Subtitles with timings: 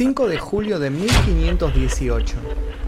[0.00, 2.36] 5 de julio de 1518,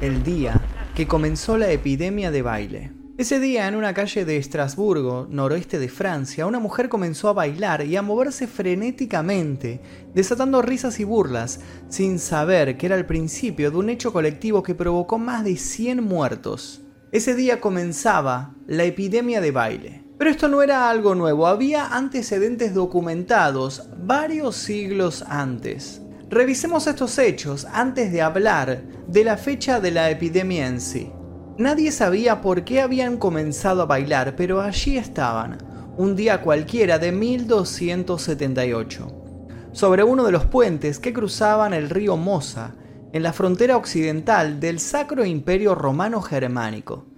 [0.00, 0.58] el día
[0.94, 2.92] que comenzó la epidemia de baile.
[3.18, 7.84] Ese día, en una calle de Estrasburgo, noroeste de Francia, una mujer comenzó a bailar
[7.84, 9.82] y a moverse frenéticamente,
[10.14, 14.74] desatando risas y burlas, sin saber que era el principio de un hecho colectivo que
[14.74, 16.80] provocó más de 100 muertos.
[17.10, 20.04] Ese día comenzaba la epidemia de baile.
[20.16, 26.00] Pero esto no era algo nuevo, había antecedentes documentados varios siglos antes.
[26.32, 31.12] Revisemos estos hechos antes de hablar de la fecha de la epidemia en sí.
[31.58, 35.58] Nadie sabía por qué habían comenzado a bailar, pero allí estaban,
[35.98, 39.08] un día cualquiera de 1278,
[39.72, 42.76] sobre uno de los puentes que cruzaban el río Mosa,
[43.12, 47.11] en la frontera occidental del Sacro Imperio Romano Germánico.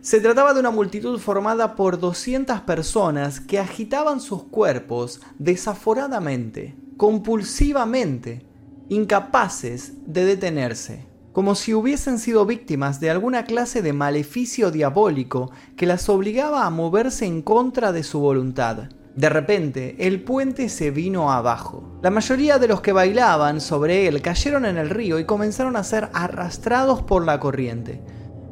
[0.00, 8.42] Se trataba de una multitud formada por 200 personas que agitaban sus cuerpos desaforadamente compulsivamente,
[8.88, 15.86] incapaces de detenerse, como si hubiesen sido víctimas de alguna clase de maleficio diabólico que
[15.86, 18.88] las obligaba a moverse en contra de su voluntad.
[19.14, 21.98] De repente, el puente se vino abajo.
[22.02, 25.84] La mayoría de los que bailaban sobre él cayeron en el río y comenzaron a
[25.84, 28.02] ser arrastrados por la corriente.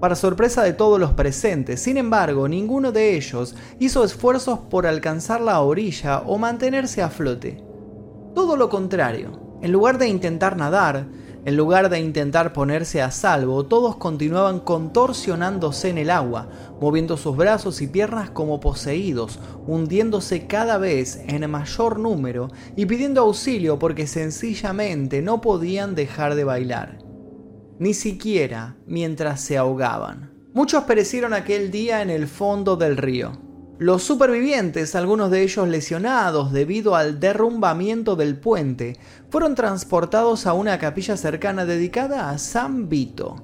[0.04, 5.40] Para sorpresa de todos los presentes, sin embargo, ninguno de ellos hizo esfuerzos por alcanzar
[5.40, 7.64] la orilla o mantenerse a flote.
[8.34, 9.56] Todo lo contrario.
[9.62, 11.06] En lugar de intentar nadar,
[11.46, 16.50] en lugar de intentar ponerse a salvo, todos continuaban contorsionándose en el agua,
[16.82, 23.22] moviendo sus brazos y piernas como poseídos, hundiéndose cada vez en mayor número y pidiendo
[23.22, 27.03] auxilio porque sencillamente no podían dejar de bailar.
[27.78, 30.30] Ni siquiera mientras se ahogaban.
[30.52, 33.32] Muchos perecieron aquel día en el fondo del río.
[33.78, 38.96] Los supervivientes, algunos de ellos lesionados debido al derrumbamiento del puente,
[39.30, 43.34] fueron transportados a una capilla cercana dedicada a San Vito.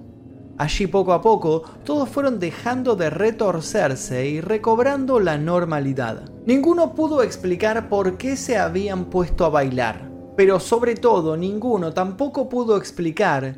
[0.56, 6.30] Allí poco a poco todos fueron dejando de retorcerse y recobrando la normalidad.
[6.46, 12.48] Ninguno pudo explicar por qué se habían puesto a bailar, pero sobre todo ninguno tampoco
[12.48, 13.56] pudo explicar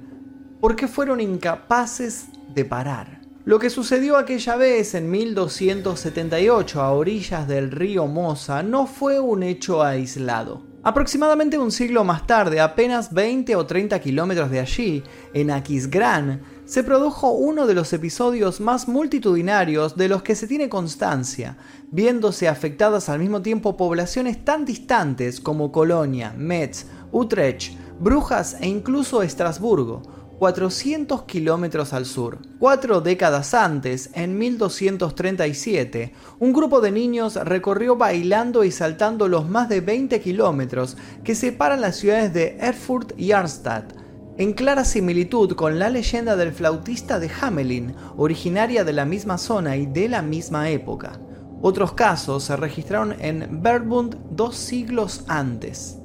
[0.62, 3.20] por qué fueron incapaces de parar.
[3.44, 9.42] Lo que sucedió aquella vez en 1278 a orillas del río Mosa no fue un
[9.42, 10.62] hecho aislado.
[10.84, 15.02] Aproximadamente un siglo más tarde, apenas 20 o 30 kilómetros de allí,
[15.34, 20.68] en Aquisgrán, se produjo uno de los episodios más multitudinarios de los que se tiene
[20.68, 21.56] constancia,
[21.90, 29.22] viéndose afectadas al mismo tiempo poblaciones tan distantes como Colonia, Metz, Utrecht, Brujas e incluso
[29.22, 32.38] Estrasburgo, 400 kilómetros al sur.
[32.58, 39.68] Cuatro décadas antes, en 1237, un grupo de niños recorrió bailando y saltando los más
[39.68, 43.92] de 20 kilómetros que separan las ciudades de Erfurt y Arnstadt,
[44.36, 49.76] en clara similitud con la leyenda del flautista de Hamelin, originaria de la misma zona
[49.76, 51.20] y de la misma época.
[51.60, 55.98] Otros casos se registraron en Verbund dos siglos antes.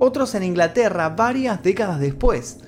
[0.00, 2.58] Otros en Inglaterra varias décadas después,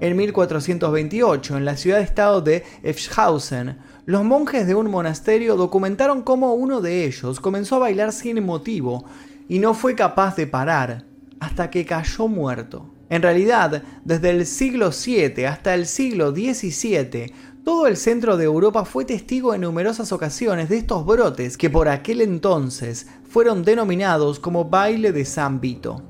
[0.00, 6.80] en 1428, en la ciudad-estado de Efshausen, los monjes de un monasterio documentaron cómo uno
[6.80, 9.04] de ellos comenzó a bailar sin motivo
[9.48, 11.04] y no fue capaz de parar
[11.38, 12.94] hasta que cayó muerto.
[13.10, 17.32] En realidad, desde el siglo VII hasta el siglo XVII,
[17.64, 21.88] todo el centro de Europa fue testigo en numerosas ocasiones de estos brotes que por
[21.88, 26.09] aquel entonces fueron denominados como baile de San Vito.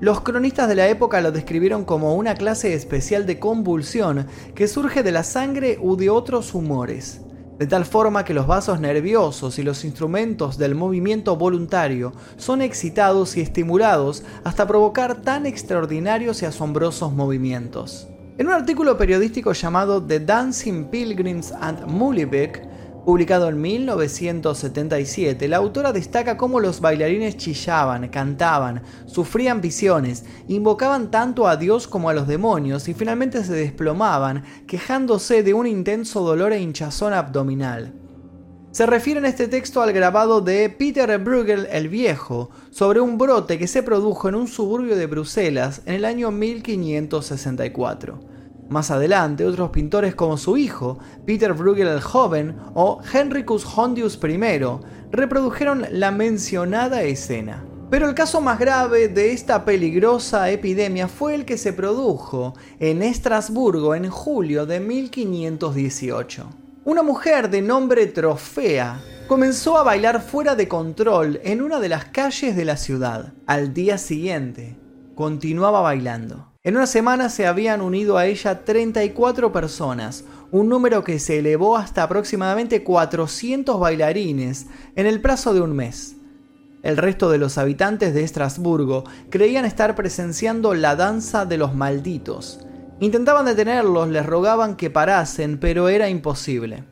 [0.00, 5.02] Los cronistas de la época lo describieron como una clase especial de convulsión que surge
[5.02, 7.20] de la sangre u de otros humores,
[7.58, 13.36] de tal forma que los vasos nerviosos y los instrumentos del movimiento voluntario son excitados
[13.36, 18.08] y estimulados hasta provocar tan extraordinarios y asombrosos movimientos.
[18.36, 22.73] En un artículo periodístico llamado The Dancing Pilgrims and Mulibeck,
[23.04, 31.46] Publicado en 1977, la autora destaca cómo los bailarines chillaban, cantaban, sufrían visiones, invocaban tanto
[31.46, 36.54] a Dios como a los demonios y finalmente se desplomaban, quejándose de un intenso dolor
[36.54, 37.92] e hinchazón abdominal.
[38.70, 43.58] Se refiere en este texto al grabado de Peter Bruegel el Viejo sobre un brote
[43.58, 48.33] que se produjo en un suburbio de Bruselas en el año 1564.
[48.74, 54.58] Más adelante, otros pintores como su hijo, Peter Bruegel el Joven o Henricus Hondius I,
[55.12, 57.64] reprodujeron la mencionada escena.
[57.88, 63.04] Pero el caso más grave de esta peligrosa epidemia fue el que se produjo en
[63.04, 66.44] Estrasburgo en julio de 1518.
[66.84, 72.06] Una mujer de nombre Trofea comenzó a bailar fuera de control en una de las
[72.06, 73.34] calles de la ciudad.
[73.46, 74.76] Al día siguiente,
[75.14, 76.53] continuaba bailando.
[76.66, 81.76] En una semana se habían unido a ella 34 personas, un número que se elevó
[81.76, 86.16] hasta aproximadamente 400 bailarines en el plazo de un mes.
[86.82, 92.60] El resto de los habitantes de Estrasburgo creían estar presenciando la danza de los malditos.
[92.98, 96.84] Intentaban detenerlos, les rogaban que parasen, pero era imposible.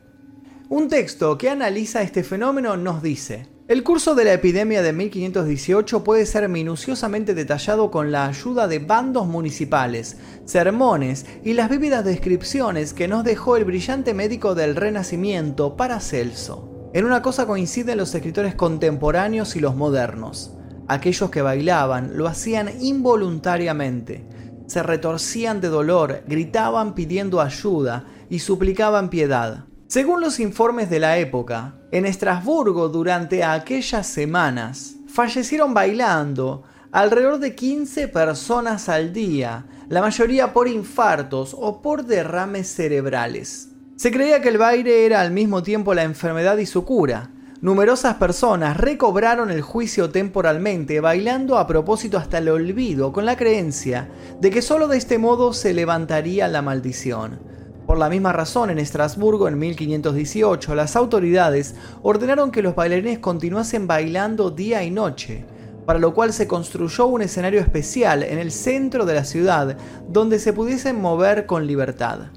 [0.69, 6.03] Un texto que analiza este fenómeno nos dice, el curso de la epidemia de 1518
[6.03, 12.93] puede ser minuciosamente detallado con la ayuda de bandos municipales, sermones y las vívidas descripciones
[12.93, 16.89] que nos dejó el brillante médico del Renacimiento Paracelso.
[16.93, 20.57] En una cosa coinciden los escritores contemporáneos y los modernos.
[20.89, 24.27] Aquellos que bailaban lo hacían involuntariamente,
[24.67, 29.67] se retorcían de dolor, gritaban pidiendo ayuda y suplicaban piedad.
[29.87, 37.53] Según los informes de la época, en Estrasburgo durante aquellas semanas fallecieron bailando alrededor de
[37.53, 43.69] 15 personas al día, la mayoría por infartos o por derrames cerebrales.
[43.95, 47.29] Se creía que el baile era al mismo tiempo la enfermedad y su cura.
[47.61, 54.09] Numerosas personas recobraron el juicio temporalmente, bailando a propósito hasta el olvido, con la creencia
[54.41, 57.52] de que sólo de este modo se levantaría la maldición.
[57.93, 63.85] Por la misma razón, en Estrasburgo en 1518 las autoridades ordenaron que los bailarines continuasen
[63.85, 65.45] bailando día y noche,
[65.85, 69.77] para lo cual se construyó un escenario especial en el centro de la ciudad
[70.09, 72.31] donde se pudiesen mover con libertad.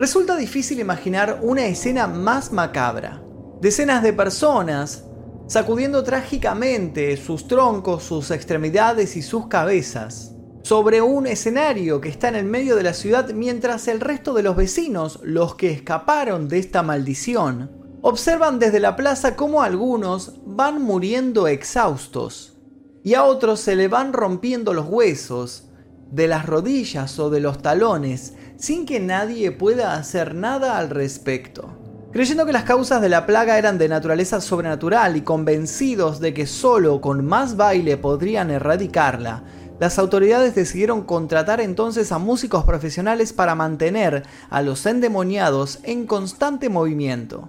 [0.00, 3.22] Resulta difícil imaginar una escena más macabra.
[3.60, 5.04] Decenas de personas
[5.46, 10.34] sacudiendo trágicamente sus troncos, sus extremidades y sus cabezas
[10.68, 14.42] sobre un escenario que está en el medio de la ciudad mientras el resto de
[14.42, 17.70] los vecinos, los que escaparon de esta maldición,
[18.02, 22.58] observan desde la plaza cómo algunos van muriendo exhaustos
[23.02, 25.70] y a otros se le van rompiendo los huesos
[26.10, 31.78] de las rodillas o de los talones sin que nadie pueda hacer nada al respecto.
[32.12, 36.46] Creyendo que las causas de la plaga eran de naturaleza sobrenatural y convencidos de que
[36.46, 39.44] solo con más baile podrían erradicarla,
[39.80, 46.68] las autoridades decidieron contratar entonces a músicos profesionales para mantener a los endemoniados en constante
[46.68, 47.48] movimiento.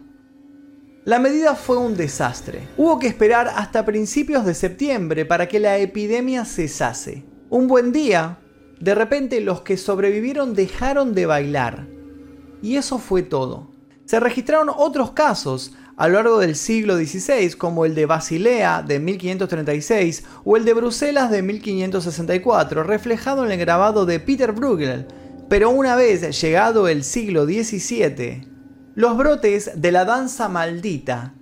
[1.06, 2.68] La medida fue un desastre.
[2.78, 7.26] Hubo que esperar hasta principios de septiembre para que la epidemia cesase.
[7.50, 8.38] Un buen día,
[8.80, 11.88] de repente los que sobrevivieron dejaron de bailar.
[12.62, 13.72] Y eso fue todo.
[14.06, 19.02] Se registraron otros casos, a lo largo del siglo XVI, como el de Basilea de
[19.02, 25.08] 1536 o el de Bruselas de 1564, reflejado en el grabado de Peter Bruegel.
[25.50, 28.48] Pero una vez llegado el siglo XVII,
[28.96, 31.34] los brotes de la danza maldita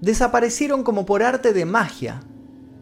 [0.00, 2.20] desaparecieron como por arte de magia,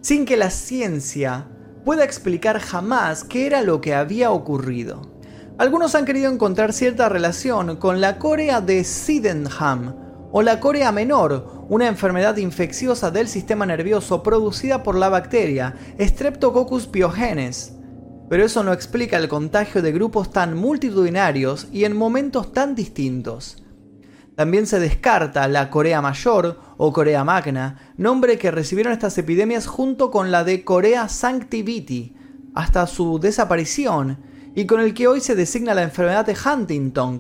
[0.03, 1.49] sin que la ciencia
[1.87, 5.11] pueda explicar jamás qué era lo que había ocurrido.
[5.57, 11.67] Algunos han querido encontrar cierta relación con la Corea de Sydenham, o la corea menor,
[11.69, 17.75] una enfermedad infecciosa del sistema nervioso producida por la bacteria Streptococcus pyogenes.
[18.29, 23.63] Pero eso no explica el contagio de grupos tan multitudinarios y en momentos tan distintos.
[24.37, 30.11] También se descarta la Corea Mayor o Corea Magna, nombre que recibieron estas epidemias junto
[30.11, 32.15] con la de Corea Sanctiviti,
[32.55, 34.19] hasta su desaparición,
[34.55, 37.19] y con el que hoy se designa la enfermedad de Huntington,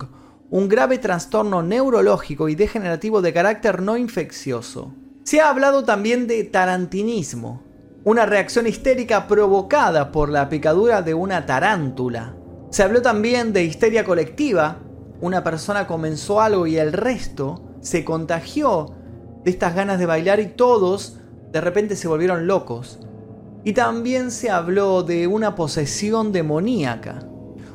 [0.50, 4.94] un grave trastorno neurológico y degenerativo de carácter no infeccioso.
[5.24, 7.62] Se ha hablado también de tarantinismo,
[8.04, 12.34] una reacción histérica provocada por la picadura de una tarántula.
[12.70, 14.78] Se habló también de histeria colectiva,
[15.20, 18.94] una persona comenzó algo y el resto se contagió
[19.44, 21.18] de estas ganas de bailar y todos
[21.52, 23.00] de repente se volvieron locos.
[23.64, 27.27] Y también se habló de una posesión demoníaca.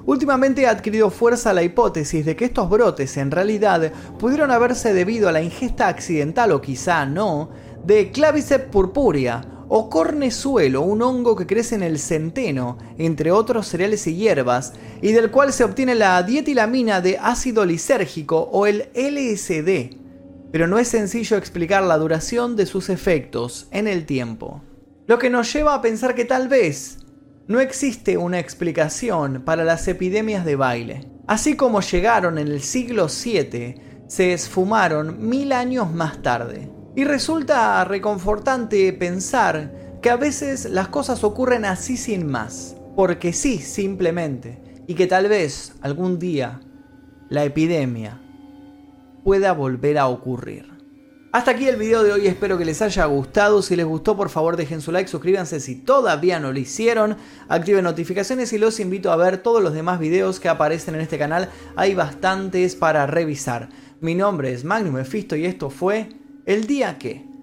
[0.05, 5.29] Últimamente ha adquirido fuerza la hipótesis de que estos brotes en realidad pudieron haberse debido
[5.29, 7.49] a la ingesta accidental o quizá no
[7.85, 14.05] de Claviceps purpurea o cornezuelo, un hongo que crece en el centeno, entre otros cereales
[14.05, 19.97] y hierbas, y del cual se obtiene la dietilamina de ácido lisérgico o el LSD.
[20.51, 24.61] Pero no es sencillo explicar la duración de sus efectos en el tiempo.
[25.07, 26.99] Lo que nos lleva a pensar que tal vez
[27.47, 31.07] no existe una explicación para las epidemias de baile.
[31.27, 33.75] Así como llegaron en el siglo VII,
[34.07, 36.69] se esfumaron mil años más tarde.
[36.95, 43.57] Y resulta reconfortante pensar que a veces las cosas ocurren así sin más, porque sí,
[43.57, 46.61] simplemente, y que tal vez algún día
[47.29, 48.21] la epidemia
[49.23, 50.72] pueda volver a ocurrir.
[51.33, 53.63] Hasta aquí el video de hoy, espero que les haya gustado.
[53.63, 57.17] Si les gustó, por favor dejen su like, suscríbanse si todavía no lo hicieron,
[57.49, 61.17] activen notificaciones y los invito a ver todos los demás videos que aparecen en este
[61.17, 61.49] canal.
[61.75, 63.69] Hay bastantes para revisar.
[63.99, 66.09] Mi nombre es Magnum Mephisto y esto fue
[66.45, 67.32] El Día Que.